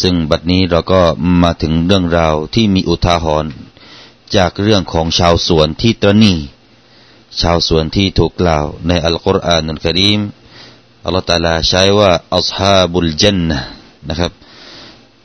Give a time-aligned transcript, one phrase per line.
[0.00, 1.00] ซึ่งบัดนี้เราก็
[1.42, 3.52] มาถึงเรื่องราวที่มีอุทาหรณ์
[4.36, 6.34] จากเรื่องของชาวสวนที่ตระหนี่
[7.40, 10.20] ชาวสวนที่ถูกกล่าวในอัลกุรอานอัลกรีม
[11.04, 13.58] อัลลอฮฺตาลาใช้ว่าأصحاب الجنة
[14.08, 14.32] นะครับ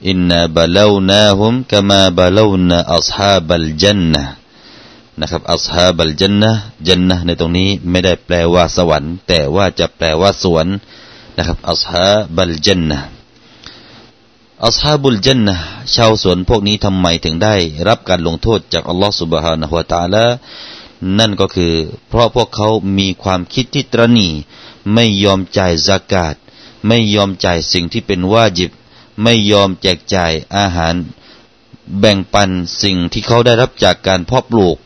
[0.09, 4.23] إنا بلوناهم كما بلونا أصحاب الجنة
[5.19, 10.67] นะครับ أصحاب الجنة جنة ในตรงนี้ไม่ได้แปลว่าสวรรค์ แต่ว่าจะแปลว่าสวน
[11.38, 12.99] นะครับอัลฮาบัลจันนะ
[14.65, 15.55] อัลฮาบุลจันนะ
[15.95, 17.55] ชาวสวนพวกนี้ทำไมถึงได้
[17.88, 20.25] รับการลงโทษจากอัลลอฮฺสุบฮานะฮุวาตาละ
[21.19, 21.73] นั่นก็คือ
[22.09, 24.30] เพราะพวกเขามีความคิดที่ตรณี
[24.94, 26.36] ไม่ยอมจ่ายซากาศ
[26.88, 28.71] ไม่ยอมจ่ายสิ่งที่เป็นวาจิบ
[29.23, 30.95] ไม่ยอมแจกจ่ายอาหาร
[31.99, 32.49] แบ่งปัน
[32.81, 34.77] สิ่งที่เขาได้รับจากการเพาะปลูก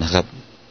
[0.00, 0.24] นะครับ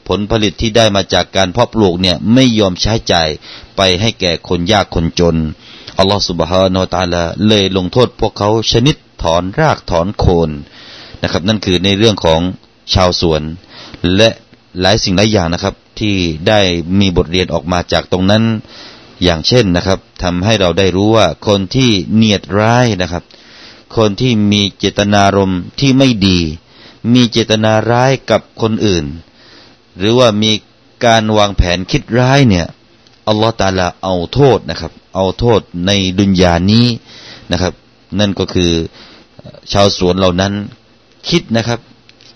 [0.07, 3.29] ผลผลิตที่ได้มาจากการเพาะปลูกเนี่ยไม่ยอมใช้จ่าย
[3.77, 5.37] ไปให้แก่คนยากคนจน
[5.99, 10.49] อัลลอฮฺสุบฮานาตาลาเลยลงโทษพวกเขาชนิดถอนรากถอนโคน
[11.21, 12.41] นะครับ นั่นคือในเรื่องของ
[12.93, 13.41] ชาวสวน
[14.15, 14.29] และ
[14.81, 16.15] หลายสิ่งหลายอย่างนะครับ ที่
[16.47, 16.59] ได้
[16.99, 18.43] มีบทเรียนออกมาจากตรงนั้น
[19.23, 23.23] อย่างเช่นนะครับทำให้เราได้รู้ว่าคนที่เนียดร้ายนะครับ
[23.97, 26.39] คนที่มีเจตนารมณ์ที่ไม่ดี
[27.13, 29.05] มีเจตนาร้ายกับคนอื่น
[29.97, 30.51] หรือว่ามี
[31.05, 32.65] การวางแผนคิดร้ายเนี่ย
[33.27, 36.85] อัลลอฮฺตาลาเอาโทษนะครับ เอาโทษในดุนยานี้
[37.51, 37.73] นะครับ
[38.19, 38.71] นั่นก็คือ
[39.71, 40.53] ชาวสวนเหล่านั้น
[41.29, 41.79] คิดนะครับ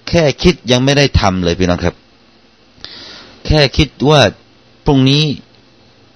[0.08, 1.95] แค่คิดยังไม่ได้ทำเลยพี่น้องครับ
[3.45, 4.21] แค่คิดว่า
[4.86, 5.23] พรุ่งนี้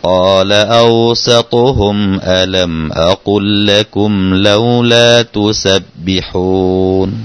[0.03, 7.25] قال أوسطهم ألم أقل لكم لولا تسبحون.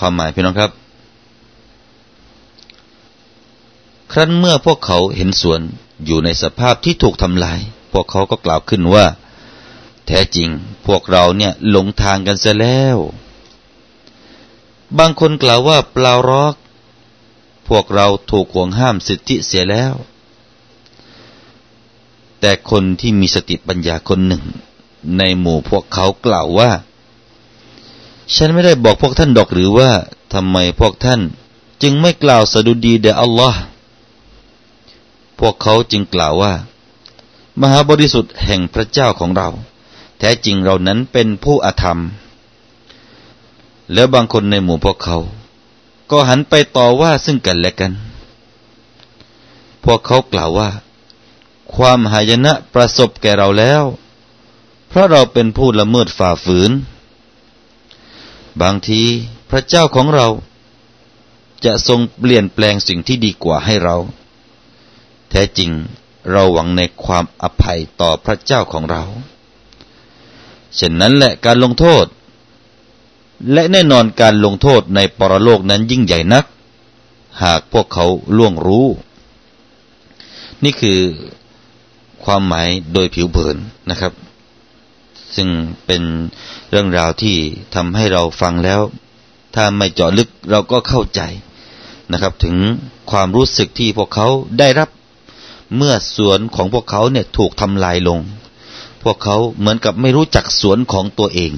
[0.00, 0.70] ความหมายพี่น้องครับ
[4.12, 5.60] ครั้นเมื่อพวกเขาเห็นสวน
[6.06, 7.60] อยู่ในสภาพที่ถูกทำลาย
[7.92, 9.06] พวกเขาก็กล่าวขึ้นว่า
[10.06, 10.48] แท้จริง
[10.86, 12.98] พวกเราเนี่ยหลงทางกันเสียแล้ว
[14.98, 16.54] บางคนกล่าวว่าเปล่ารอก
[17.68, 19.94] พวกเราถูกห่วงห้ามสิทธิเสียแล้ว
[22.40, 24.44] แต่คนที่มีสติปัญญาคนหนึ่ง
[25.18, 26.70] ในหมู่พวกเขากล่าวว่า
[28.36, 29.90] ฉันไม่ได้บอกพวกท่านดอกหรือว่า
[30.32, 31.20] ทำไมพวกท่าน
[31.82, 33.60] จึงไม่กล่าวสดุดีแด่อัลลอฮ์
[35.38, 36.52] พวกเขาจึงกล่าวว่า
[37.60, 39.48] มหาบริสุทธิ์แห่งพระเจ้าของเรา
[40.18, 41.98] แท้จริงเรานั้นเป็นผู้อธรรม
[43.92, 45.18] แล้วบางคนในหมู่พวกเขา
[46.10, 47.92] ก็หันไปต่อว่าซึ่งกันและกัน
[49.84, 50.70] พวกเขากล่าวว่า
[51.74, 53.82] ความหายนะประสบแก่เราแล้ว
[54.88, 56.70] เพราะเราเป็นผู้ละเมิดฝ่าฝืน
[58.62, 59.02] บางที
[59.50, 60.28] พระเจ้าของเรา
[61.64, 63.96] จะทรงเปลี่ยนแปลงสิ่งที่ดีกว่าให้เรา
[65.30, 65.70] แท้จริง
[66.30, 69.02] เราหวังในความอภัยต่อพระเจ้าของเรา
[70.76, 72.06] เช่นนั้นแหละการลงโทษ
[73.52, 76.44] และแน่นอนการลงโทษในปรโลกนั้นยิ่งใหญ่นัก
[77.42, 78.06] หากพวกเขา
[78.36, 78.86] ล่วงรู้
[80.64, 81.00] นี่คือ
[82.24, 83.56] ความหมายโดยผิวเผิน
[83.90, 84.12] นะครับ
[85.36, 85.48] ซึ่ง
[85.86, 86.02] เป็น
[86.70, 87.36] เรื่องราวที่
[87.74, 88.80] ทำให้เราฟังแล้ว
[89.54, 91.20] ถ้าไม่เจาะลึกเราก็เข้าใจ
[92.12, 92.56] นะครับ ถึง
[93.10, 94.26] ความรู้สึกที่พวกเขา
[94.58, 94.88] ได้รับ
[95.76, 98.20] เมื่อสวนของพวกเขาเนี่ยถูกทำลายลง
[99.02, 101.52] พวกเขาเหมือนกับไม่รู้จักสวนของตัวเอง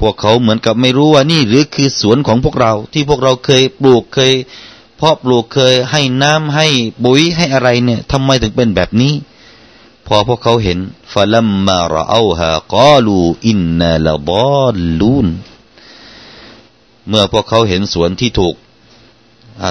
[0.00, 4.32] พวกเขาเหมือนกับไม่รู้ว่านี่หรือคือสวนของพวกเรา ที่พวกเราเคยปลูกเคย
[4.96, 6.66] เพาะปลูกเคยให้น้ำให้
[7.04, 9.12] ปุ๋ยให้อะไรเนี่ยทำไมถึงเป็นแบบนี้
[10.06, 10.78] พอพวกเขาเห็น
[11.12, 13.16] ฟะลัมมาราอูฮากาลู
[13.46, 14.30] อินนาลาบ
[14.62, 15.26] อลลูน
[17.08, 18.54] เมื่อพวกเขาเห็นสวนที่ถูก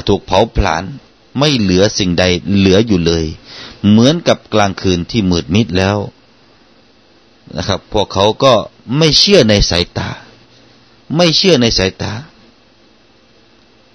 [0.08, 0.84] ถูกเผาผลาญ
[1.38, 2.24] ไม่เหลือสิ่งใด
[2.58, 3.26] เหลืออยู่เลย
[3.90, 5.98] เหมือนกับกลางคืนที่มืดมิดแล้ว
[7.56, 8.54] นะครับ พวกเขาก็
[8.98, 10.10] ไม่เชื่อในสายตา
[11.16, 12.14] ไม่เชื่อในสายตา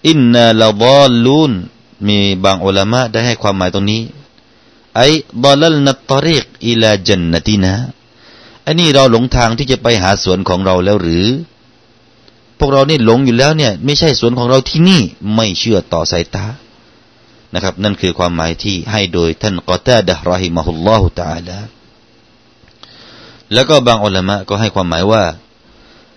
[0.06, 1.52] อินนาลาบอลลูน
[2.08, 4.02] มีบางอุลามะได้ให้ความหมายตรงนี้
[4.96, 5.08] ไอ้
[5.42, 7.74] บอลลนัตตริกอิลาจันนตินะ
[8.66, 11.26] อันนี้เราหลงทางที่จะไปหาสวนของเราแล้วหรือ
[12.58, 15.02] พวกเรานี่หลงอยู่แล้วเนี่ย ไม่ใช่สวนของเราที่นี่
[15.34, 16.46] ไม่เชื่อต่อสายตา
[17.54, 21.58] นะครับ นั่นคือความหมายที่ให้โดยท่านกอตาดะรอฮิมะฮุลลอฮุตาลา
[23.52, 25.24] แล้วก็บางอุลามะก็ให้ความหมายว่า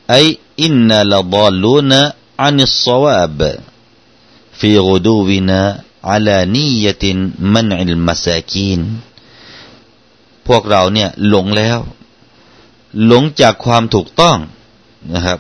[0.10, 0.16] ไอ
[0.64, 2.00] อินนาลบอลูนะ
[2.44, 3.42] อันิสซวาบ
[4.60, 5.62] ฟีกุดูวินา
[6.10, 7.18] อัลานียติน
[7.54, 8.80] มันอิลมาซากีน
[10.48, 11.80] พวกเราเนี่ยหลงแล้ว
[13.06, 14.38] หลงจากความถูกต้อง
[15.16, 15.40] นะครับ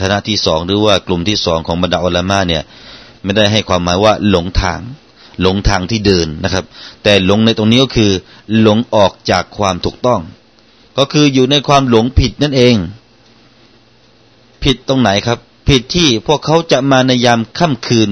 [0.00, 2.62] คณะที่สองหรือว่ากลุ่มที่สองของบรรดาอัลมะเนี่ย
[3.22, 4.80] ไม่ได้ให้ความหมายว่าหลงทาง
[5.40, 6.64] หลงทางที่เดินนะครับ
[7.02, 8.12] แต่หลงในตรงนี้ก็คือ
[8.60, 10.20] หลงออกจากความถูกต้อง
[10.98, 12.76] ก็คืออยู่ในความหลงผิดนั่นเอง
[14.62, 18.08] ผิดตรงไหนครับ ผิดที่พวกเขาจะมาในยามค่ำคืน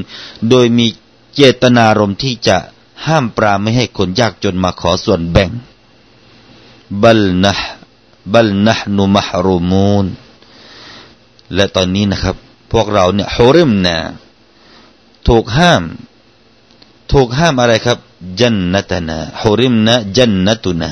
[0.50, 0.86] โดยมี
[1.40, 2.56] เจตนารมณ์ที่จะ
[3.06, 5.50] ห้ามปราไม่ให้คนยากจนมาขอส่วนแบ่ง
[7.02, 7.54] บัลนะ
[8.32, 10.06] บัลนะนุมหรูมูน
[11.54, 12.36] และตอนนี้นะครับ
[12.72, 13.96] พวกเราเนี่ยฮุริมนะ
[15.28, 15.82] ถูกห้าม
[17.12, 17.98] ถูกห้ามอะไรครับ
[18.40, 20.90] จันนตนาฮุริมนะจันนตุนะ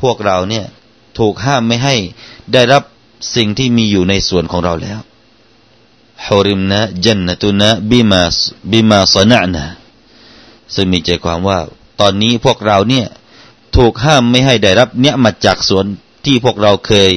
[0.00, 0.64] พวกเราเนี่ย
[1.18, 1.94] ถูกห้ามไม่ให้
[2.52, 2.82] ได้รับ
[3.34, 4.98] สิ่งที่มีอยู่ในส่วนของเราแล้ว
[6.24, 8.22] ฮุริมนะจันนตุนะบิมา
[8.70, 9.64] บิมาสนะนะ
[10.74, 11.58] ซึ่งมีใจความว่า
[12.00, 13.06] ตอนนี้พวกเราเนี่ย
[13.76, 15.84] ถูกห้ามไม่ให้ได้รับเนี่ยมาจากสวน
[16.24, 17.12] ที่พวกเราเคย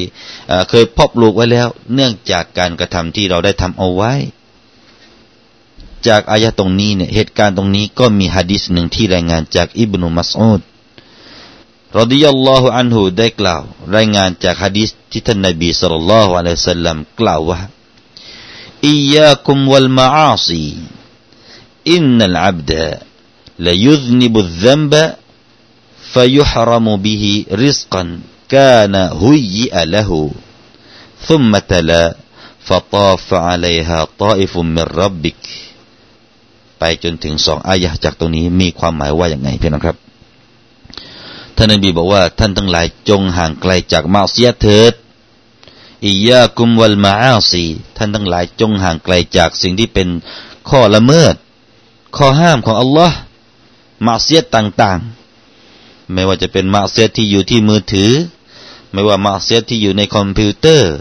[0.70, 4.14] เคยพบลูกไว้แล้ว เนื่องจากการกระทำที่เราได้ทำเอาไว้
[6.08, 10.62] จากอายะตรงนี้เนี่ยเหตุการณ์ตรงนี้ก็มีฮะดิษหนึ่งที่รายงานจากอิบนุมัสอุด
[12.00, 13.62] รดิยัลลอฮุอันฮุได้กล่าว
[13.96, 17.60] รายงานจากฮะดิษที่ท่านนบีสุลต่านละฮ์อะลัยฮิสัลลัมกล่าวว่า
[18.84, 20.74] إياكم والمعاصي
[21.88, 23.00] إن العبد
[23.60, 25.14] ليذنب الذنب
[26.14, 30.32] فيحرم به رزقا كان هيئ له
[31.28, 32.16] ثم تلا
[32.66, 35.44] فطاف عليها طائف من ربك
[36.80, 39.98] ไปจนถึงสองอายะจากตรงนี้มีความหมายว่าอย่างไงพี่น้องครับ
[41.56, 44.94] ท่านนบีบอกว่าท่านทั้งหลายจงห่างไกลจากมาเสียเถิด
[46.06, 47.66] อียากุมวัลมาอาซี
[47.98, 50.08] ท่านทั้งหลายจงห่างไกลจากสิ่งที่เป็น
[50.70, 51.36] ข้อละเมิด
[52.18, 53.18] ข้อห้ามของอัลลอฮ์
[54.06, 58.12] มาเสียต่างๆ ไม่ว่าจะเป็นมาเสียที่อยู่ที่มือถือ
[58.92, 60.92] ไม่ว่ามาเสียที่อยู่ในคอมพิวเตอร์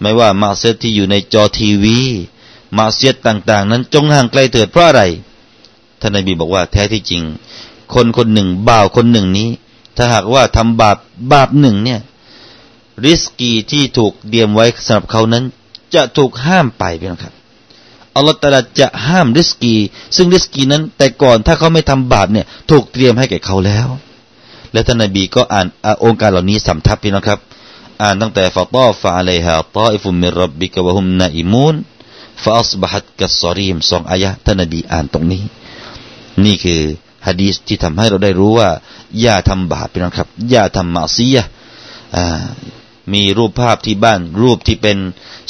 [0.00, 1.98] ไม่ว่ามาเสียที่อยู่ในจอทีวี
[2.78, 5.02] มาเสียดต่าง ๆ นั้นจงห่างไกลเถิดเพราะอะไร
[6.00, 7.22] ท่านนบีบอกว่าแท้ที่จริง
[7.94, 9.48] คนคนหนึ่งบ่าวคนหนึ่งนี้
[9.96, 10.96] ถ้าหากว่าทำบาป
[11.32, 12.00] บาปหนึ่งเนี่ย
[13.04, 15.44] ริสกีที่ถูกเดียมไว้สำหรับเขานั้น
[15.94, 17.34] จะถูกห้ามไปพี่น้องครับ
[18.14, 19.74] อัลลอฮฺตาลาจะห้ามริสกี
[20.16, 23.88] ซึ่งริสกีนั้น แต่ก่อนถ้าเขาไม่ทำบาปเนี่ย ถูกเตรียมให้แก่เขาแล้ว
[24.72, 25.66] และท่านนบีก็อ่าน
[26.04, 27.40] องค์การเหล่านี้สำทับพี่น้องครับ
[28.02, 31.74] อ่านตั้งแต่ฟาตอฟะอะลัยฮะตาอิฟุมิรับบิกะวะฮุมนาอิมูน
[32.42, 35.42] ฟาอสบหัดกัสซอรีมสองอายะท่านนบีอ่านตรงนี้
[36.44, 36.80] นี่คือ
[37.26, 38.70] ฮะดีษที่ทำให้เราได้รู้ว่า
[39.20, 41.44] อย่าทำบาปพี่น้องครับ อย่าทำมาซียะ
[43.12, 44.98] มีรูปภาพที่บ้าน รูปที่เป็น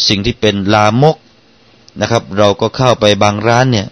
[0.09, 1.17] สิ่งที่เป็นลามก
[2.01, 3.87] นะครับ เราก็เข้าไปบางร้านเนี่ย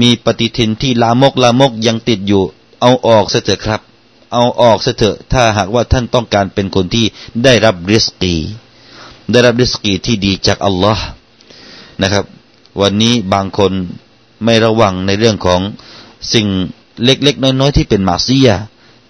[0.00, 2.42] มีปฏิทินที่ลามกลามกยังติดอยู่
[2.80, 3.80] เอาออกซะเถอะครับ
[4.32, 7.06] เอาออกซะเถอะ ถ้าหากว่าท่านต้องการเป็นคนที่
[7.44, 8.34] ได้รับริสกี
[9.30, 11.04] ได้รับริสกีที่ดีจากอัลลอฮ์
[12.02, 12.24] นะครับ
[12.80, 13.72] วันนี้บางคน
[14.44, 15.60] ไม่ระวังในเรื่องของ
[16.32, 16.46] สิ่ง
[17.04, 18.50] เล็กๆ น้อยๆ ที่เป็นมาซีย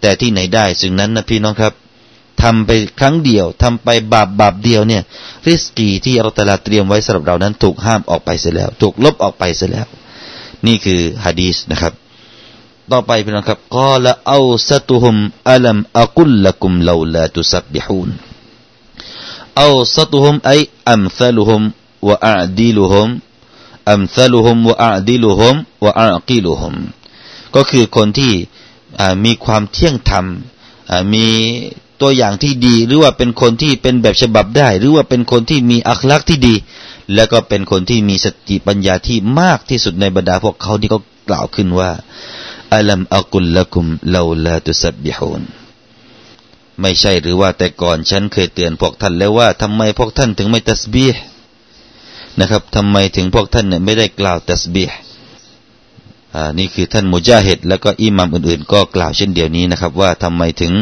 [0.00, 1.75] แต่ที่ไหนได้สิ่งนั้นนะพี่น้องครับ
[2.42, 5.02] ทำไปครั้งเดียวทำไปบาปบาปเดียวเนี่ย
[5.47, 9.87] ริสกีที่อัลตลาเตรียมไว้สำหรับเรานั้นถูกห้ามออกไปเสียแล้ว ถูกลบออกไปเสียแล้ว
[10.66, 11.92] นี่คือฮะดีษนะครับ
[12.90, 15.16] ต่อไปพี่น้องครับกอละเอาสตุฮุม
[15.50, 18.11] อัลัมอักุลละกุมลาลาตุสับบิฮูน
[19.59, 20.52] เอาสตุฮุมไอ
[20.90, 21.62] อัมซาลุฮุม
[22.09, 23.09] วะอัดีลุฮุม
[23.90, 25.54] อัมซาลุฮุมวะอัดีลุฮุม
[25.85, 26.75] วะอักีลุฮุม
[27.54, 28.33] ก็คือคนที่
[29.25, 30.26] มีความเที่ยงธรรม
[31.12, 31.26] มี
[32.00, 36.55] ตัวอย่างที่ดี หรือว่าเป็นคนที่เป็นแบบฉบับได้ หรือว่าเป็นคนที่มีอัคลักษ์ที่ดี
[37.14, 41.90] แล้วก็เป็นคนที่มีสติปัญญาที่มากที่สุดในบรรดาพวกเขาที่เขากล่าวขึ้นว่า
[42.75, 45.43] อัลัมอักุลละกุมลาลาตุสับบิฮูน
[46.81, 51.21] ไม่ใช่หรือว่าแต่ก่อนฉันเคยเตือนพวกท่านแล้วว่าทำไมพวกท่านถึงไม่ตัสบีห์
[52.40, 54.97] นะครับทำไมถึงพวกท่านเนี่ยไม่ได้กล่าวตัสบีห์
[56.59, 60.73] นี่คือท่านมุจาฮิดแล้วก็อิหมัมอื่นๆ ก็กล่าวเช่นเดียวนี้นะครับ ว่าทำไมถึง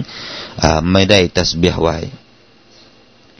[0.92, 1.96] ไม่ได้ตัสบีห์ไว้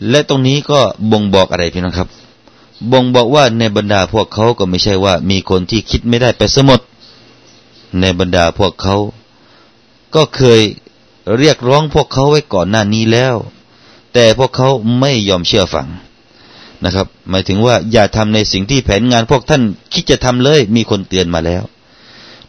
[0.09, 0.81] และตรงนี้ก็
[1.11, 2.09] บ่งบอกอะไรพี่น้องครับ
[2.93, 6.81] บ่งบอกว่าในบรรดาพวกเขาก็ไม่ใช่ว่า มีคนที่คิดไม่ได้ไปสมด
[8.01, 8.97] ในบรรดาพวกเขา
[10.15, 10.61] ก็เคย
[11.39, 13.37] เรียกร้องพวกเขาไว้ก่อนหน้านี้แล้ว
[14.15, 14.69] แต่พวกเขา
[15.01, 15.89] ไม่ยอมเชื่อฟัง
[16.85, 21.63] นะครับ หมายถึงว่าอย่าทำในสิ่งที่แผนงานพวกท่านคิดจะทำเลย มีคนเตือนมาแล้ว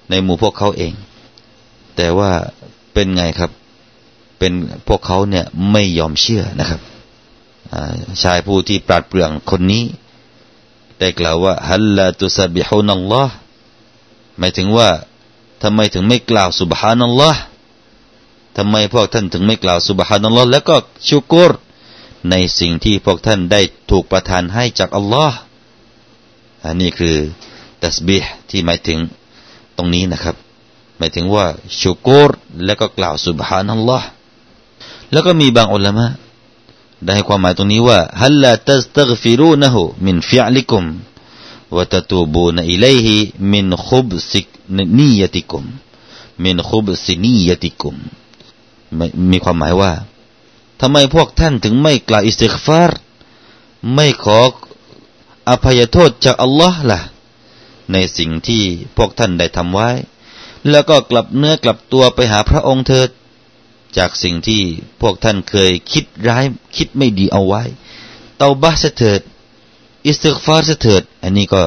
[0.10, 0.94] ในหมู่พวกเขาเอง
[1.96, 2.32] แต่ว่า
[2.94, 3.52] เป็นไงครับ
[4.40, 4.54] เป็น
[4.88, 6.82] พวกเขาเนี่ยไม่ยอมเชื่อนะครับ
[8.24, 9.84] ชายผู้ที่ปราดเปรื่องคนนี้
[11.00, 13.34] ได้กล่าวว่าฮัลลาตุสบิฮุนัลลอฮ์
[14.38, 14.90] หมายถึงว่า
[15.64, 17.42] ทำไมถึงไม่กล่าวสุบฮานัลลอฮ์
[18.58, 20.76] ทำไมพวกท่านถึงไม่กล่าวสุบฮานัลลอฮ์แล้วก็
[21.10, 21.52] ชุกุร
[22.30, 23.62] ในสิ่งที่พวกท่านได้
[23.92, 25.38] ถูกประทานให้จากอัลลอฮ์
[26.66, 27.16] อันนี้คือ
[27.84, 29.00] ตัสบีห์ที่หมายถึง
[29.78, 30.36] ตรงนี้นะครับ
[30.98, 31.46] หมายถึงว่า
[31.82, 32.30] ชุกูร
[32.66, 34.08] แล้วก็กล่าวสุบฮานัลลอฮ์
[35.12, 36.06] แล้วก็มีบางอุลามะ
[37.06, 40.84] ได้ความหมายตรงนี้ว่าهلا تستغفرونه من فعلكم
[41.76, 45.64] وتتوبون إليه من خبث نيتكم
[46.44, 47.96] من خبث نيتكم
[49.32, 49.92] มีความหมายว่า
[50.80, 52.92] ทำไมพวกท่านถึงไม่กล่าวอิสติกฟาร
[53.94, 54.40] ไม่ขอ
[55.50, 57.00] อภัยโทษจากอัลลอฮ์ล่ะ
[57.94, 58.64] ในสิ่งที่
[58.98, 59.90] พวกท่านได้ทำไว้
[60.70, 63.10] แล้วก็กลับเนื้อกลับตัวไปหาพระองค์เถิด
[63.98, 64.62] จากสิ่งที่
[65.02, 66.46] พวกท่านเคยคิดร้าย
[66.78, 67.64] คิดไม่ดีเอาไว้
[68.38, 69.22] เตาบาสเถิด
[70.06, 71.62] อิสติกฟาร์เถิด อันนี้ก็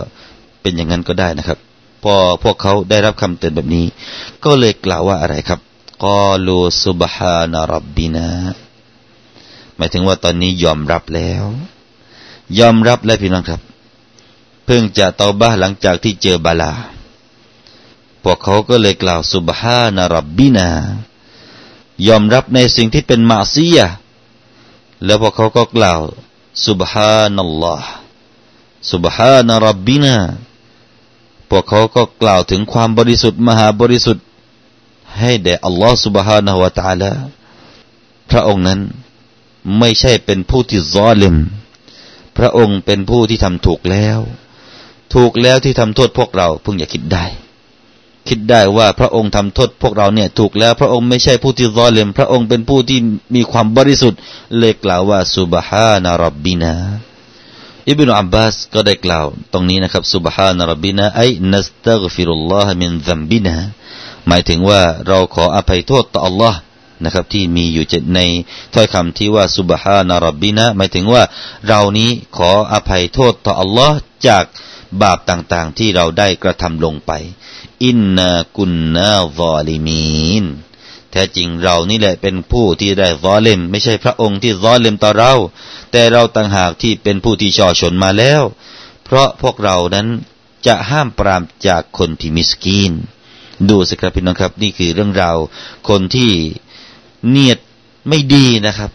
[0.60, 1.58] เป็นอย่างนั้นก็ได้นะครับ
[2.02, 3.86] พอพวกเขาได้รับคำเตือนแบบนี้
[4.44, 5.60] ก็เลยกล่าวว่าอะไรครับ
[6.04, 8.28] กอลูซุบฮานารับบินา
[9.76, 11.44] หมายถึงว่าตอนนี้ยอมรับแล้ว
[12.58, 13.60] ยอมรับแล้วพี่น้องครับ
[14.72, 16.72] พิ่งจะเตาบ้าหลังจากที่เจอบาลา
[18.22, 20.68] พวกเขาก็เลยกล่าวสุบฮานารับบินา
[22.06, 23.78] ยอมรับในสิ่งที่เป็นมาซีย
[25.04, 26.00] แล้วพวกเขาก็กล่าว
[26.66, 27.88] สุบฮานัลลอฮ์
[28.92, 30.16] สุบฮานารับบินา
[31.50, 34.24] พวกเขาก็กล่าวถึงความบริสุทธิ์มหาบริสุทธิ์
[35.18, 37.10] ให้แด่อัลลอฮ์สุบฮานาหัวตาละ
[38.30, 38.80] พระองค์นั้น
[39.78, 41.36] ไม่ใช่เป็นผู้ที่ซอลิม
[42.36, 44.20] พระองค์เป็นผู้ที่ทำถูกแล้ว
[45.14, 47.24] ถูกแล้วที่ทำโทษพวกเราเพิ่งอย่าคิดได้
[48.28, 52.98] คิดได้ว่าพระองค์ทำโทษพวกเราเนี่ย ถูกแล้วพระองค์ไม่ใช่ผู้ที่ซอลิมพระองค์เป็นผู้ที่
[53.34, 54.20] มีความบริสุทธิ์
[54.58, 56.74] เลยกล่าวว่าสุบฮานารับบินา
[57.88, 63.56] อิบนุอับบาสก็ได้กล่าว ตรงนี้นะครับสุบฮานารับบินาไอ้นัสตักฟิรุลลอฮ์มินซัมบินา
[64.28, 66.54] หมายถึงว่าเราขออภัยโทษต่อ Allah
[67.04, 68.20] นะครับที่มีอยู่ใน
[68.74, 71.22] ถ้อยคำที่ว่าสุบฮานารับบินะหมายถึงว่า
[71.68, 73.98] เรานี้ขออภัยโทษต่ออัลลอฮ์
[74.28, 74.44] จาก
[75.02, 77.12] บาปต่างๆที่เราได้กระทำลงไป
[77.84, 80.44] อินนากุนนาซอลิมีน
[81.10, 85.32] แท้จริงเรานี่แหละเป็นผู้ที่ได้ซอเลมไม่ใช่พระองค์ที่ซอเลมต่อเรา
[85.92, 88.42] แต่เราต่างหากที่เป็นผู้ที่ช่อชนมาแล้ว
[89.04, 90.08] เพราะพวกเรานั้น
[90.66, 92.92] จะห้ามปรามจากคนที่มิสกีน
[93.68, 95.36] ดูสิครับพี่น้องครับ นี่คือเรื่องราว
[95.88, 96.32] คนที่
[97.28, 97.58] เนียด
[98.08, 98.90] ไม่ดีนะครับ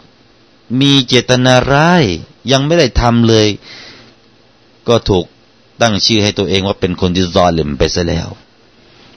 [0.80, 2.04] มีเจตนาร้าย
[2.52, 3.46] ยังไม่ได้ทำเลย
[4.88, 5.24] ก็ถูก
[5.82, 8.28] ตั้งชื่อให้ตัวเองว่าเป็นคนที่ซอลิมไปซะแล้ว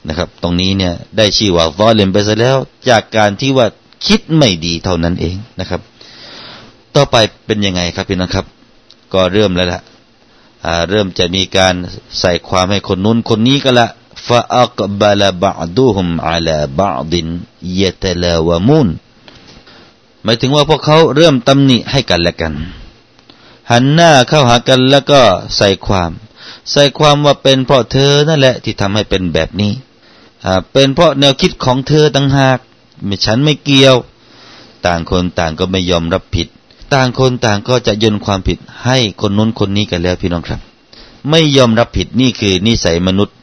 [0.08, 2.56] นะครับ ตรงนี้เนี่ยได้ชื่อว่าซอลิมไปซะแล้ว
[2.88, 3.66] จากการที่ว่า
[4.06, 5.80] คิดไม่ดีเท่านั้นเองนะครับ
[6.94, 8.46] ต่อไปเป็นยังไงครับพี่น้องครับ
[9.12, 9.80] ก็เริ่มแล้วละ่ะ
[10.90, 11.74] เริ่มจะมีการ
[12.20, 13.86] ใส่ความให้คนนู้นคนนี้ก็ละ
[14.26, 17.26] ฟาอักบาลบาดูฮุมอาลาบาดิน
[17.80, 18.88] ยะตลาวมูน
[20.22, 22.54] หมายถึงว่าพวกเขาเริ่มตำหนิให้กันและกัน
[23.70, 25.20] หันหน้าเข้าหากันแล้วก็
[25.56, 26.10] ใส่ความ
[26.70, 29.72] ใส่ความว่าเป็นเพราะเธอนั่นแหละที่ทำให้เป็นแบบนี้
[30.72, 32.58] เป็นเพราะแนวคิดของเธอต่างหาก
[33.06, 33.96] ไม่ฉันไม่เกี่ยว
[34.86, 36.46] ต่างคนต่างก็ไม่ยอมรับผิด
[36.94, 40.60] ต่างคนต่างก็จะยนความผิดให้คนนู้นคนนี้กันแล้วพี่น้องครับ
[41.30, 43.36] ไม่ยอมรับผิดนี่คือนิสัยมนุษย์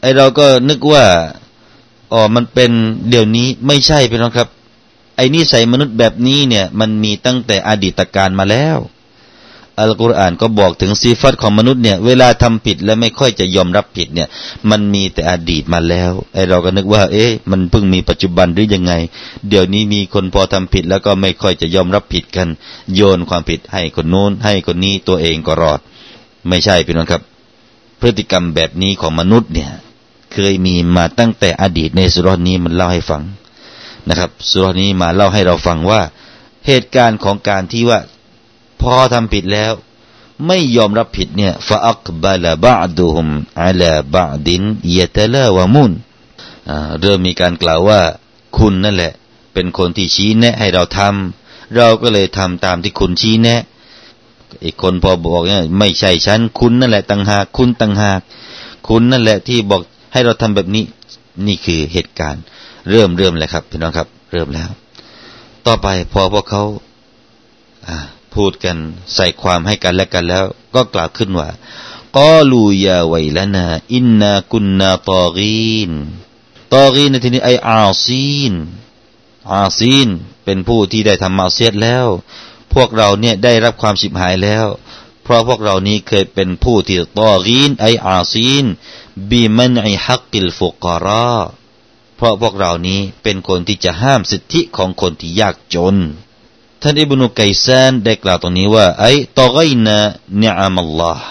[0.00, 1.04] ไอเราก็นึกว่า
[2.12, 2.70] อ๋อมันเป็น
[3.08, 4.48] เดี๋ยวนี้ไม่ใช่พี่น้องครับ
[5.16, 8.78] ไอ้นิสัยมนุษย์แบบนี้เนี่ย มันมีตั้งแต่อดีตการมาแล้ว
[9.78, 14.28] อัลกุรอานก็บอกถึงสีฟัตของมนุษย์เนี่ยเวลาทำผิดแล้วไม่ค่อยจะยอมรับผิดเนี่ย
[14.70, 18.92] มันมีแต่อดีตมาแล้วไอเราก็นึกว่า เอ๊ะ มันเพิ่งมีปัจจุบันหรือยังไง
[19.48, 22.48] เดี๋ยวนี้มีคนพอทำผิดแล้วก็ไม่ค่อยจะยอมรับผิดกัน
[22.94, 25.80] โยนความผิดให้คนโน้น ให้คนนี้ตัวเองก็รอด
[26.48, 27.22] ไม่ใช่พี่น้องครับ
[28.00, 29.70] พฤติกรรมแบบนี้ของมนุษย์เนี่ย
[30.32, 33.22] เคยมีมาตั้งแต่อดีตในสุรนี้มันเล่าให้ฟัง
[34.08, 36.00] นะครับสุรนี้มาเล่าให้เราฟังว่า
[36.66, 37.98] เหตุการณ์ของการที่ว่า
[38.80, 39.72] พอทำผิดแล้ว
[40.46, 43.28] ไม่ยอมรับผิดเนี่ยฟาอักบาลบาดุฮุม
[43.62, 44.62] อัลาบาดิน
[44.96, 45.92] ยะตะลาวามุน
[47.00, 48.00] เริ่มมีการกล่าวว่า
[48.56, 49.12] คุณนั่นแหละ
[49.52, 53.60] เป็นคนที่ชี้แนะให้เราทำเราก็เลยทำตามที่คุณชี้แนะ
[54.64, 58.20] อีกคนพอบอกเนี่ยไม่ใช่ฉันคุณนั่นแหละต่างหากคุณต่างหาก
[58.88, 59.82] คุณนั่นแหละที่บอก
[60.12, 60.84] ให้เราทำแบบนี้
[61.46, 62.42] นี่คือเหตุการณ์
[62.90, 64.70] เริ่มเริ่มเลยครับพี่น้องครับ เริ่มแล้ว
[65.66, 66.62] ต่อไปพอพวกเขา
[67.88, 67.98] อ่า
[68.38, 68.78] พูดกัน
[69.14, 71.48] ใส่ความให้กันและกันแล้ว ก็กล่าวขึ้นว่า
[72.16, 75.90] กอลูยาไวลนา อินนากุนนาตอกีน
[76.74, 78.52] ตอกีนในที่นี้ไออาซีน
[79.52, 80.08] อาซีน
[80.44, 82.06] เป็นผู้ที่ได้ทำมะอฺศียัตแล้ว
[82.74, 84.66] พวกเราเนี่ยได้รับความฉิบหายแล้ว
[85.22, 88.64] เพราะพวกเรานี้เคยเป็นผู้ที่طاغين أي عاصين
[89.30, 91.28] بمنع حق الفقراء
[92.16, 95.96] เพราะพวกเรานี้เป็นคนที่จะห้ามสิทธิของคนที่ยากจน
[96.81, 99.97] ท่านอิบนุกัยซานได้กล่าวตรงนี้ว่าไอ้ตอกยนา
[100.39, 101.25] เนือามัลลอฮ์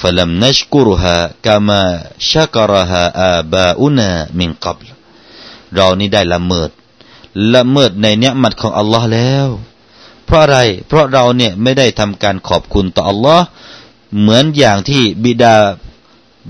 [0.00, 1.82] فلم نشكرها كما
[2.32, 3.02] شكرها
[3.36, 4.08] آباؤنا
[4.40, 4.86] من قبل
[5.74, 6.70] เรานี่ได้ละเมิด
[7.54, 9.48] ละเมิดในเนืมัดของอัลลอฮ์แล้ว
[10.24, 13.44] เพราะอะไร เพราะเราเนี่ยไม่ได้ทำการขอบคุณต่ออัลลอฮ์
[14.20, 15.56] เหมือนอย่างที่บิดา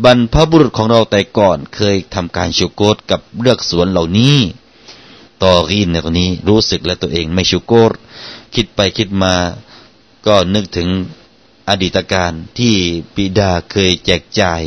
[0.05, 4.37] บรรพบุรุษของเราแต่ก่อน เคยทำการชุกโกดกับเลือกสวนเหล่านี้
[5.43, 7.93] ตอรีนในตรงนี้รู้สึกและตัวเองไม่ชุกโกด
[8.56, 9.36] คิดไปคิดมา
[10.28, 10.90] ก็นึกถึง
[11.70, 12.76] อดีตการที่
[13.16, 14.62] ปิดาเคยแจกจ่าย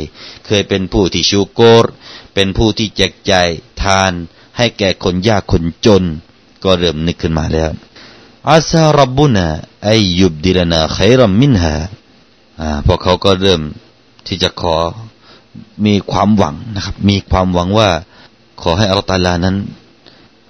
[0.45, 1.85] เคยเป็นผู้ที่ชูโกร
[2.33, 3.47] เป็นผู้ที่แจกจ่าย
[3.81, 4.11] ทาน
[4.57, 6.03] ให้แก่คนยากคนจน
[6.63, 7.69] ก็เริ่มนึกขึ้นมาแล้ว
[8.49, 9.47] อาซารับบุนา
[9.83, 11.75] ไอยุบดิลนาไครัมมินฮา
[12.85, 13.61] พอเขาก็เริ่ม
[14.27, 14.75] ที่จะขอ
[15.85, 17.89] มีความหวังนะครับ มีความหวังว่า
[18.61, 19.55] ขอให้อัลตาลานั้น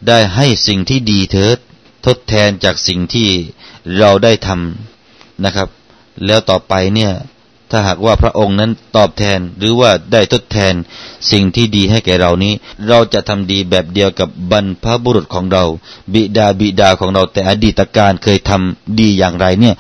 [0.08, 1.58] ได้ให้สิ่งที่ดีเถิด
[2.08, 3.30] ทดแทนจากสิ่งที่
[4.00, 5.70] เราได้ทำนะครับ
[6.26, 7.12] แล้วต่อไปเนี่ย
[7.72, 10.74] ถ้าหากว่าพระองค์นั้นตอบแทนหรือว่าได้ทดแทน
[11.32, 12.54] สิ่งที่ดีให้แก่เรานี้
[12.88, 15.64] เราจะทำดีแบบเดียวกับบรรพบุรุษของเรา
[16.14, 19.76] บิดาบิดาของเราแต่อดีตการเคยทำดีอย่างไรเนี่ย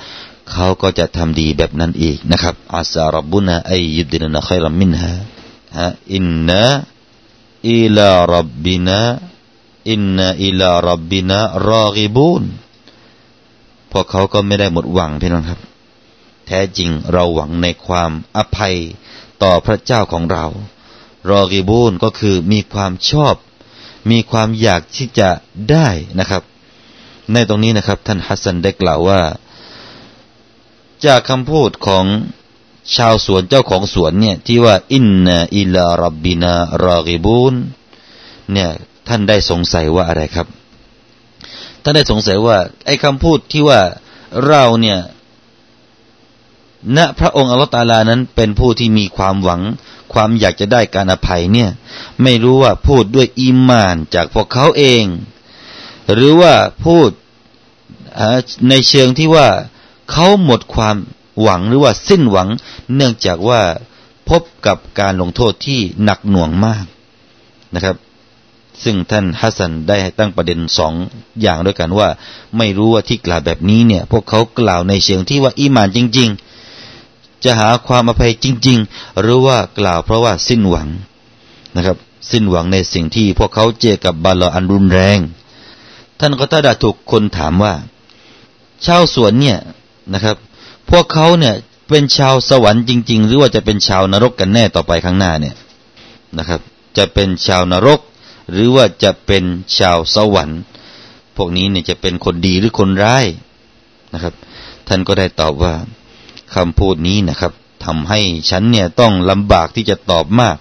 [0.51, 5.13] เขาก็จะทำดีแบบนั้นอีกนะครับอาซารบุนาไอยุดินนะคอยรมินฮะ
[5.77, 6.61] ฮะอินนะ
[7.69, 8.99] อิลารับบินะ
[9.89, 12.43] อินนาอิลารับบินะรอกิบูน
[13.91, 15.60] พวกเขาก็ไม่ได้หมดหวังพี่น้องครับ
[16.47, 18.76] แท้จริงเราหวังในความอภัย
[19.43, 20.45] ต่อพระเจ้าของเรา
[21.30, 23.36] รอกิบูนก็คือมีความชอบ
[24.10, 25.30] มีความอยากที่จะ
[25.71, 25.88] ได้
[26.19, 26.43] นะครับ
[27.34, 29.21] ในตรงนี้นะครับ ท่านฮัสซันได้กล่าวว่า
[31.06, 32.06] จากคำพูดของ
[32.95, 36.54] ชาวสวนเจ้าของสวนเนี่ยที่ว่าอินนาอิลารับบินา
[36.86, 37.54] รอกิบูน
[38.52, 38.69] เนี่ย
[39.07, 40.47] ท่านได้สงสัยว่าอะไรครับ
[41.83, 43.81] ท่านได้สงสัยว่า ไอ้คำพูดที่ว่า
[44.47, 44.99] เราเนี่ย
[46.97, 49.61] ณพระองค์อัลตาลานั้นเป็นผู้ที่มีความหวัง
[50.13, 51.69] ความอยากจะได้การอภัยเนี่ย
[52.23, 55.05] ไม่รู้ว่าพูดด้วยอีมานจากพวกเขาเอง
[56.13, 56.53] หรือว่า
[56.85, 57.09] พูด
[58.69, 59.47] ในเชิงที่ว่า
[60.11, 60.95] เขาหมดความ
[61.41, 62.47] หวังหรือว่าสิ้นหวัง
[62.95, 63.61] เนื่องจากว่า
[64.29, 66.85] พบกับการลงโทษที่หนักหน่วงมาก
[67.75, 67.95] นะครับ
[68.83, 70.93] ซึ่งท่านฮัสซันได้ตั้งประเด็นสอง
[71.41, 72.09] อย่างด้วยกันว่า
[72.57, 76.29] ไม่รู้ว่าที่กล่าวแบบนี้เนี่ย พวกเขากล่าวในเชิงที่ว่าอีมานจริง
[76.85, 80.87] ๆ จะหาความอภัยจริง ๆ หรือว่ากล่าวเพราะว่าสิ้นหวัง
[81.75, 81.97] นะครับ
[82.31, 85.19] สิ้นหวังในสิ่งที่พวกเขาเจอกับบาลออันรุนแรง
[86.19, 87.73] ท่านก็ถ้าดาถูกคนถามว่า
[88.85, 89.59] ชาวสวนเนี่ย
[90.13, 90.35] นะครับ
[90.89, 91.55] พวกเขาเนี่ย
[91.89, 95.55] เป็นชาวสวรรค์จริง ๆ หรือว่าจะเป็นชาวนรกกันแน่ต่อไปข้างหน้าเนี่ย
[96.37, 96.61] นะครับ
[96.97, 97.99] จะเป็นชาวนรก
[98.51, 99.43] หรือว่าจะเป็น
[99.77, 100.62] ชาวสวรรค์
[101.36, 103.25] พวกนี้เนี่ยจะเป็นคนดีหรือคนร้าย
[104.13, 104.33] นะครับ
[104.88, 105.73] ท่านก็ได้ตอบว่า
[106.55, 107.53] คำพูดนี้นะครับ
[107.86, 110.57] ทำให้ฉันเนี่ยต้องลำบากที่จะตอบมาก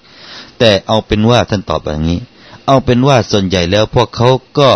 [0.59, 2.19] แต่เอาเป็นว่าท่านตอบแบบนี้
[2.67, 4.71] เอาเป็นว่าส่วนใหญ่แล้วพวกเขาก็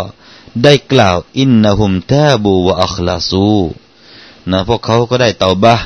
[0.64, 3.50] ได้กล่าวอินนะฮุมตาบูวะอัคลาซู
[4.50, 5.76] นะพวกเขาก็ได้เตาบะ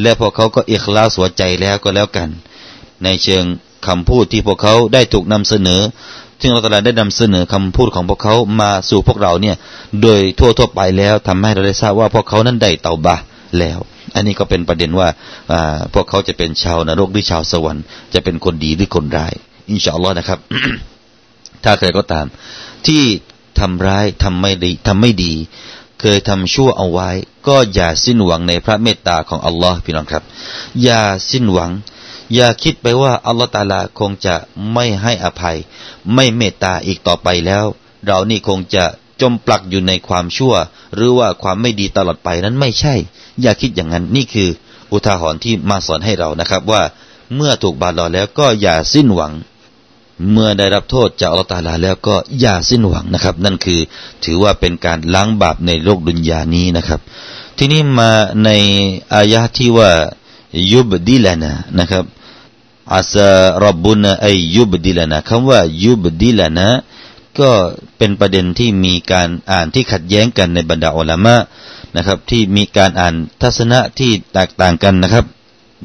[0.00, 2.28] และพวกเขาก็อิคลาสหัวใจแล้วก็แล้วกัน
[3.02, 3.44] ในเชิง
[3.86, 5.82] คำพูดที่พวกเขาได้ถูกนำเสนอ
[6.40, 9.56] ซึ่งเราตลาดได้นำเสนอคำพูดของพวกเขามาสู่พวกเราเนี่ย
[10.02, 13.16] โดยทั่วทั่วไปแล้วทำให้เราได้ทราบว่าพวกเขานั้นได้เตาบะ
[13.58, 13.78] แล้ว
[14.14, 15.08] อันนี้ก็เป็นประเด็นว่า
[15.94, 19.34] พวกเขาจะเป็นชาวนรกหรือชาวสวรรค์จะเป็นคนดีหรือคนร้าย
[19.70, 20.38] อินชาอัลลอฮ์นะครับ
[21.64, 22.26] ถ้าใครก็ตาม
[22.86, 23.02] ที่
[23.60, 25.32] ทำร้ายทำไม่ดีทำไม่ดี
[26.00, 27.10] เคยทำชั่วเอาไว้
[27.48, 30.22] ก็อย่าสิ้นหวังในพระเมตตาของอัลลอฮ์พี่น้องครับ
[30.82, 31.70] อย่าสิ้นหวัง
[32.34, 34.34] อย่าคิดไปว่าอัลลอฮ์ตาลาคงจะ
[34.72, 35.56] ไม่ให้อภัย
[36.14, 37.64] ไม่เมตตาอีกต่อไปแล้ว
[38.06, 38.84] เรานี่คงจะ
[39.20, 40.54] จมปลักอยู่ในความชั่ว
[40.94, 42.94] หรือว่าความไม่ดีตลอดไปนั้นไม่ใช่
[43.42, 44.48] อย่าคิดอย่างนั้นนี่คือ
[44.92, 46.82] อุทาหรณ์ที่มาสอนให้เรานะครับว่า
[47.34, 49.32] เมื่อถูกบาดหลอแล้วก็อย่าสิ้นหวัง
[50.32, 53.80] เมื่อได้รับโทษจากอัลลอฮฺตาลาแล้วก็อย่าสิ้นหวังนะครับ นั่นคือ
[54.24, 57.00] ถือว่าเป็นการล้างบาปในโลกดุนยานี้นะครับ
[57.58, 58.10] ทีนี้มา
[58.44, 58.50] ใน
[59.14, 59.90] อายะที่ว่า
[60.72, 62.04] ยุบดิลนะนะครับ
[62.94, 63.30] อาซา
[63.64, 66.68] รบุนไอยุบดิลนะคำว่ายุบดิลนะ
[67.40, 67.50] ก็
[67.98, 71.36] เป็นประเด็นที่มีการอ่านที่ขัดแย้งกันในบรรดาอัลามะ
[71.96, 75.24] นะครับ ที่มีการอ่านทัศนะที่แตกต่างกันนะครับ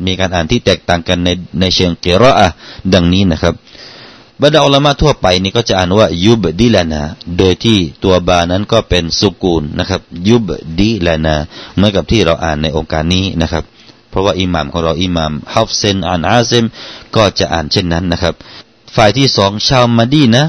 [0.06, 2.36] มีการอ่านที่แตกต่างกันในในเชิงเกราะ
[2.94, 3.54] ดังนี้นะครับ
[4.42, 7.02] บรรดาอัลมะทั่วไปนี่ก็จะอ่านว่ายุบดีลนา
[7.38, 11.36] โดยที่ตัวบานั้นก็เป็นสุกูลนะครับ ยุบดีลนา
[11.76, 13.64] เหมือนกับที่เราอ่านในองค์การนี้นะครับ
[14.14, 16.66] เพราะว่าอิหมามของเราอิหมามฮัฟเซนอ่านอาเซม
[17.16, 18.34] ก็จะอ่านเช่นนั้นนะครับ
[18.96, 20.46] ฝ่ายที่สองชาวมาดีนะ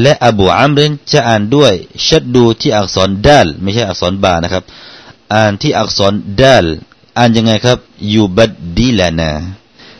[0.00, 1.72] และอบูอัมรินจะอ่านด้วย
[2.06, 4.64] ชัดดูที่อักษรดัลไม่ใช่อักษรบานะครับ
[5.34, 6.64] อ่านที่อักษรดัล
[7.18, 7.78] อ่านยังไงครับ
[8.12, 9.30] ยูบัดดีลานา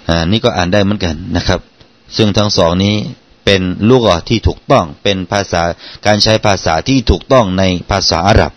[0.09, 1.61] อ่านี่ก็อ่านได้เหมือนกันนะครับ
[2.17, 2.95] ซึ่งทั้งสองนี้
[3.45, 5.63] เป็นลูกอที่ถูกต้องเป็นภาษา
[6.07, 8.53] การใช้ภาษาที่ถูกต้องในภาษาอาหรับ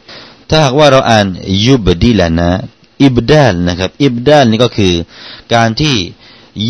[0.49, 1.25] ถ้าหากว่าเราอ่าน
[1.65, 2.49] ยุบดีลนะ
[3.01, 4.93] อิบดาลนะครับ อิบดาลนี่ก็คือ
[5.53, 5.95] การที่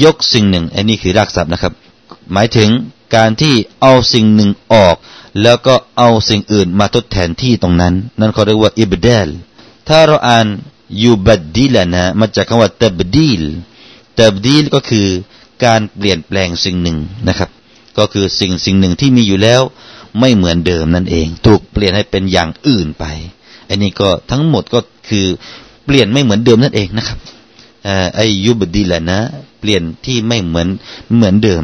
[0.04, 1.74] ยกสิ่งหนึ่งอันนี้คือรากศัพท์นะครับ
[2.34, 2.70] หมายถึง
[3.16, 4.96] การที่เอาสิ่งหนึ่งออก
[5.42, 9.28] แล้วก็เอาสิ่งอื่นมาทดแทนที่ตรงนั้น นั่นเขาเรียกว่าอิบดาล
[9.88, 10.48] ถ้าเราอ่าน
[11.04, 13.42] ยูบัดดีละนะมาจากคำว่าตับดีล
[14.20, 15.08] ตับดีลก็คือ
[15.66, 17.50] การเปลี่ยนแปลงสิ่งหนึ่งนะครับ
[17.98, 19.62] ก็คือสิ่งสิ่งหนึ่งที่มีอยู่แล้ว
[20.20, 23.06] ไม่เหมือนเดิมนั่นเอง ถูกเปลี่ยนให้เป็นอย่างอื่นไป
[23.70, 25.28] อันนี้ก็ทั้งหมดก็คือ
[25.86, 27.18] เปลี่ยนไม่เหมือนเดิมนั่นเองนะครับ
[27.88, 29.20] อไอยุบดีละนะ
[29.60, 30.68] เปลี่ยนที่ไม่เหมือน
[31.16, 31.64] เหมือนเดิม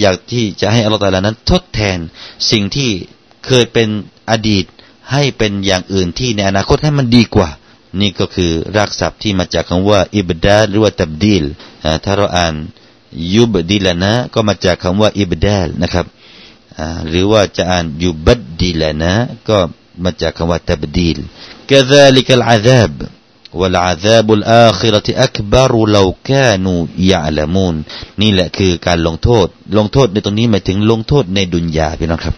[0.00, 1.98] อยากที่จะให้อัลลอฮฺตาลานั้นทดแทน
[2.50, 2.90] สิ่งที่
[3.46, 3.88] เคยเป็น
[4.30, 4.64] อดีต
[5.12, 7.50] ให้เป็นอย่างอื่นที่ในอนาคตให้มันดีกว่า
[8.00, 11.44] นี่ก็คือรากศัพท์ที่มาจากคำว่า อิบดาหรือว่าตับดีล
[12.04, 12.54] ถ้าเราอ่าน
[13.34, 16.06] ยุบดีละนะ ก็มาจากคำว่าอิบดาลนะครับ
[17.08, 18.28] หรือว่าจะอ่านยุบ
[18.60, 19.12] ดีละนะ
[19.48, 19.58] ก็
[20.04, 21.18] มาจากคำว่าตับดีล
[21.70, 22.92] กะซาลิกัลอาซาบ
[23.59, 26.79] والعذاب الآخرة أكبر لو كانوا
[27.11, 27.75] يعلمون
[28.21, 29.47] นี่แหละคือการลงโทษ
[29.77, 32.35] ลงโทษในตรงนี้หมายถึงลงโทษในดุนยาพี่น้องครับ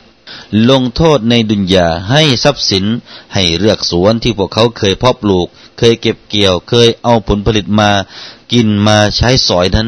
[0.72, 2.86] ลงโทษในดุนยาให้ทรัพย์สิน
[3.34, 7.90] ให้เลือกสวนที่พวกเขาเคยเพาะปลูก เคยเก็บเกี่ยว เคยเอาผลผลิตมา
[8.52, 9.88] กินมาใช้สอยนั้น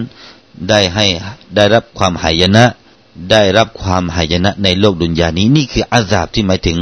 [0.69, 1.06] ได้ให้
[1.56, 2.65] ได้รับความหายนะ
[3.32, 6.78] ได้รับความหายนะในโลกดุนยานี้ นี่คืออาซาบที่หมายถึง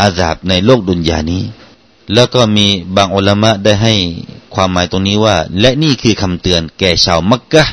[0.00, 1.42] อาซาบในโลกดุนยานี้
[2.13, 3.93] แล้วก็มีบางอุลมะได้ให้
[4.55, 7.63] ความหมายตรงนี้ว่า และนี่คือคำเตือนแก่ชาวมักกะ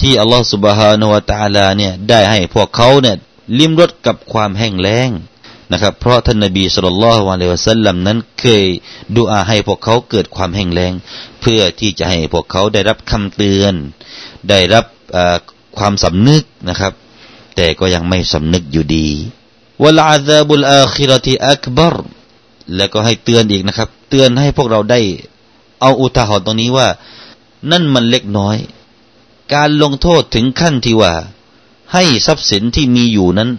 [0.00, 3.16] ที่อัลลอฮฺสุบฮานวะตาลาเนี่ยได้ให้พวกเขาเนี่ย
[3.58, 5.10] ลิ้มรสกับความแห้งแล้ง
[5.72, 8.64] นะครับ เพราะท่านนบีสุลต่านละฮ์วะเลวะสัลลัมนั้นเคย
[9.16, 10.92] ดูอาให้พวกเขาเกิดความแห้งแล้ง
[11.40, 13.74] เพื่อที่จะให้พวกเขาได้รับคำเตือน
[14.48, 14.84] ได้รับ
[15.78, 16.92] ความสำนึกนะครับ
[17.56, 19.08] แต่ก็ยังไม่สำนึกอยู่ดี
[19.82, 21.96] วลาซาบุลอาคิรติอักบาร
[22.76, 25.00] แล้วก็ให้เตือนอีกนะครับ เตือนให้พวกเราได้
[25.80, 26.88] เอาอุทาหรณ์ตรงนี้ว่า
[27.70, 28.56] นั่นมันเล็กน้อย
[29.54, 31.12] การลงโทษถึงขั้นที่ว่า
[31.92, 33.50] ให้ทรัพย์สินที่มีอยู่นั้น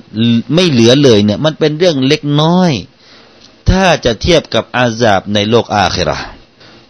[0.54, 2.72] ไม่เหลือเลยเนี่ย มันเป็นเรื่องเล็กน้อย
[3.70, 6.18] ถ้าจะเทียบกับอาซาบในโลกอาคิรา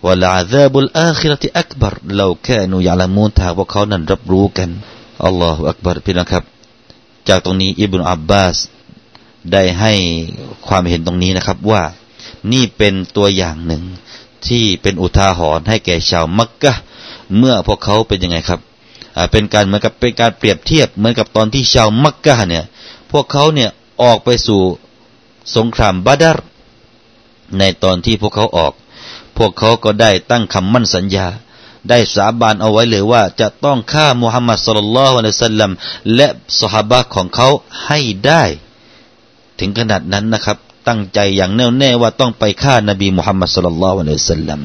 [0.05, 4.69] วลาซาบุลอาคิรติอักบารเราแค่นูยาละมูนถ้าพวกเขานั้นรับรู้กัน
[5.25, 6.43] อัลลอฮฺอักบารพี่นะครับ
[7.27, 8.57] จากตรงนี้อิบนุอับบาส
[9.51, 9.93] ได้ให้
[10.67, 11.83] ความเห็นตรงนี้นะครับว่า
[12.51, 13.83] นี่เป็นตัวอย่างหนึ่ง
[14.47, 16.73] ที่เป็นอุทาหรณ์ให้แก่ชาวมักกะ
[17.37, 18.59] เมื่อพวกเขาเป็นยังไงครับ
[19.31, 22.65] เป็นการเหมือนกับเป็นการเปรียบเทียบเหมือนกับตอนที่ชาวมักกะเนี่ย
[23.11, 23.69] พวกเขาเนี่ย
[24.01, 24.61] ออกไปสู่
[25.55, 26.43] สงครามบาดาร์
[27.57, 28.73] ในตอนที่พวกเขาออก
[29.37, 31.27] พวกเขาก็ได้ตั้งคำมั่นสัญญา
[31.89, 35.71] ได้สาบานเอาไว้เลยว่า จะต้องฆ่ามุฮัมมัดสุลลัลฮุอะลัยฮิสัลลัม
[36.15, 36.27] และ
[36.59, 37.47] สหบะของเขา
[37.85, 38.43] ให้ได้
[39.59, 44.61] ถึงขนาดนั้นนะครับ ตั้งใจอย่างแน่วแน่ว่าต้องไปฆ่านบีมุฮัมมัดสุลลัลฮุอะลัสัลลัม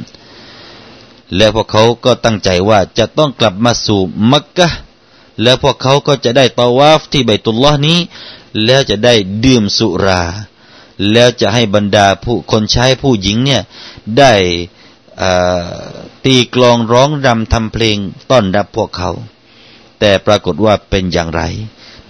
[1.36, 4.00] และพวกเขาก็ตั้งใจว่าจะต้องกลับมาสู่
[4.32, 4.68] มักกะ
[5.42, 7.98] แล้วพวกเขาก็จะได้ตาวาฟที่ใบตุลลอฮ์นี้
[8.64, 10.22] แล้วจะได้ดื่มสุรา
[11.12, 13.62] แล้วจะให้บรรดาผู้คนใช้ผู้หญิงเนี่ย
[14.18, 14.32] ได้
[16.24, 17.96] ตีกลองร้องรำทำเพลง
[18.30, 19.10] ต้อนรับพวกเขา
[20.00, 21.42] แต่ปรากฏว่าเป็นอย่างไร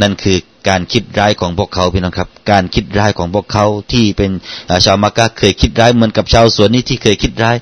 [0.01, 4.31] นั่นคือ การคิดร้ายของพวกเขาพี่น้องครับ การคิดร้ายของพวกเขาที่เป็น
[4.85, 7.57] ชาวมักกะเคยคิดร้ายเหมือนกับชาวสวนนี้ที่เคยคิดร้าย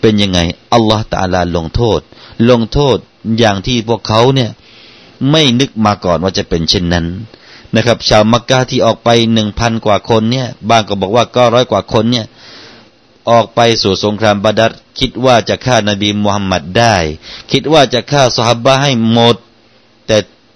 [0.00, 0.38] เป็นยังไง
[0.72, 2.00] อัลลอฮฺตาลาลงโทษ
[2.50, 2.96] ลงโทษ
[3.38, 4.50] อย่างที่พวกเขาเนี่ย
[5.30, 7.06] ไม่นึกมาก่อนว่าจะเป็นเช่นนั้น
[7.74, 12.26] นะครับ ชาวมักกะที่ออกไปหนึ่งพันกว่าคนเนี่ยบางก็บอกว่าก็ร้อยกว่าคนเนี่ย
[13.30, 16.96] ออกไปสู่สงครามบาดัดคิดว่าจะฆ่านาบีมุฮัมมัดได้
[17.52, 19.36] คิดว่าจะฆ่าสฮาบะให้หมด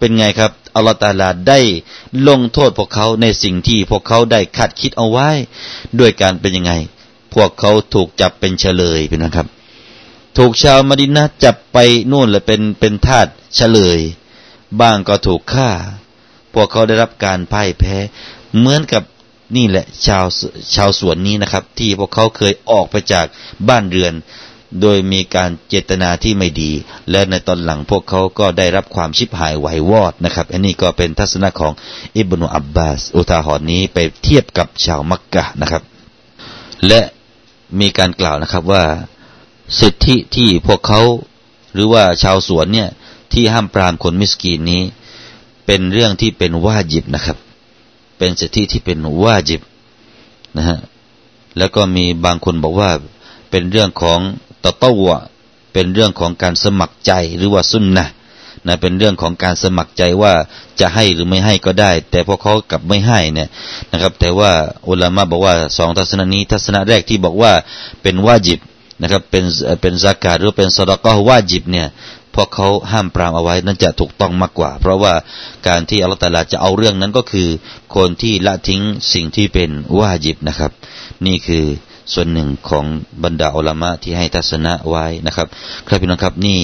[0.00, 1.60] เป็นไงครับอัลลอฮฺตาลาได้
[2.28, 5.28] ลงโทษพวกเขาในสิ่งที่พวกเขาได้คาดคิดเอาไว้
[5.98, 6.72] ด้วยการเป็นยังไง
[7.34, 9.46] พวกเขาถูกจับเป็นเฉลยเป็นนะครับ
[10.38, 11.78] ถูกชาวมดินะจับไป
[12.10, 14.00] นู่นเลยเป็นเป็นทาสเฉลย
[14.80, 15.70] บ้างก็ถูกฆ่า
[16.54, 17.96] พวกเขาได้รับการพ่ายแพ้
[18.58, 19.02] เหมือนกับ
[19.56, 20.24] นี่แหละชาว
[20.74, 23.26] ชาวสวนนี้นะครับ ที่พวกเขาเคยออกไปจาก
[23.68, 24.14] บ้านเรือน
[24.80, 26.70] โดยมีการเจตนาที่ไม่ดี
[27.10, 31.72] และในตอนหลังพวกเขาก็ได้รับความชิบหายไหววอดนะครับ อันนี้ก็เป็นทัศนะของ
[32.16, 35.82] อิบนุอับบาส อุทาหรณ์นี้ไปเทียบกับชาวมักกะนะครับ
[36.86, 37.00] และ
[37.80, 38.84] มีการกล่าวนะครับว่า
[39.80, 41.00] สิทธิที่พวกเขา
[41.74, 42.88] หรือว่าชาวสวนเนี่ย
[43.32, 44.82] ที่ห้ามปรามคนมิสกีนนี้
[45.66, 47.36] เป็นเรื่องที่เป็นว่าจิบนะครับ
[48.18, 49.60] เป็นสิทธิที่เป็นว่าจิบ
[50.56, 50.78] นะฮะ
[51.58, 52.90] แล้วก็มีบางคนบอกว่า
[53.50, 54.20] เป็นเรื่องของ
[54.64, 55.18] ตะตวะ
[55.72, 58.06] เป็นเรื่องของการสมัครใจหรือว่าสุนนะ
[58.66, 60.32] นะเป็นเรื่องของการสมัครใจว่า
[60.80, 63.48] จะให้หรือไม่ให้ก็ได้ แต่พอเขากลับไม่ให้เนี่ย
[63.92, 64.52] นะครับ แต่ว่า
[64.88, 67.52] อุลามะบอกว่าสองทัศนะนี้ ทัศนะแรกที่บอกว่า
[68.02, 68.60] เป็นวาจิบ
[69.02, 69.44] นะครับเป็น
[69.82, 71.86] เป็นซากาหรือเป็นสดกอว่าจิบเนี่ย
[72.34, 75.14] พราะเขาห้ามปรามเอาไว้นั้นจะถูกต้องมากกว่า เพราะว่า
[75.68, 77.48] การที่อัลตาลาจะเอาเรื่องนั้นก็คือ
[77.96, 80.72] คนที่ละทิ้งสิ่งที่เป็นวาจิบนะครับ
[81.26, 81.64] นี่คือ
[82.12, 82.84] ส่วนหนึ่งของ
[83.24, 85.46] บรรดาอัลามะที่ให้ทัศนะไว้นะครับ
[85.86, 86.60] ครับพี่น้องครับนี่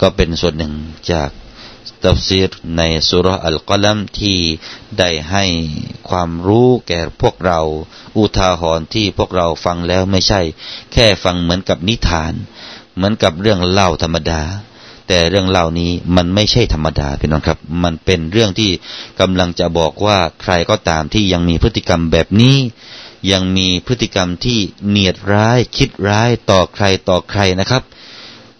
[0.00, 0.72] ก็เป็นส่วนหนึ่ง
[1.12, 1.30] จาก
[2.04, 4.38] ตัฟซีรในสุรอัลกลัมที่
[4.98, 5.44] ได้ให้
[6.08, 7.60] ความรู้แก่พวกเรา
[8.16, 10.40] อุทาหรณ์ที่พวกเราฟังแล้วไม่ใช่
[10.92, 12.32] แค่ฟังเหมือนกับนิทาน
[12.94, 14.42] เหมือนกับเรื่องเล่าธรรมดา
[15.08, 18.70] แต่เรื่องเหล่านี้มันไม่ใช่ธรรมดาพี่น้องครับ มันเป็นเรื่องที่
[19.20, 22.56] กำลังจะบอกว่าใครก็ตามที่ยังมีพฤติกรรมแบบนี้
[23.31, 24.59] ยังมีพฤติกรรมที่
[24.89, 27.83] เนียดร้ายคิดร้ายต่อใครต่อใครนะครับ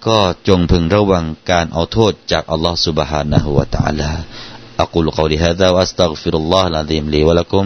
[0.07, 4.11] ก็จงพึงระวังการเอาโทษจากอัลลอฮฺ سبحانه และ تعالى
[4.83, 7.65] أقول قولي هذا وأستغفر الله العظيم لي ولكم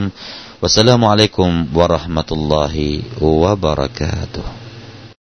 [0.62, 2.76] والسلام عليكم ورحمة الله
[3.22, 4.65] وبركاته